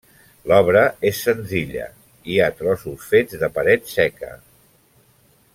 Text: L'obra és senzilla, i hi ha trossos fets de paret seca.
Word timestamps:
L'obra 0.51 0.81
és 1.09 1.19
senzilla, 1.27 1.85
i 2.05 2.35
hi 2.37 2.39
ha 2.45 2.49
trossos 2.63 3.07
fets 3.13 3.39
de 3.45 3.53
paret 3.59 3.89
seca. 3.97 4.35